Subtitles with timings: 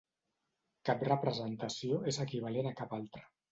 [0.91, 3.27] Cap representació és equivalent a cap altra.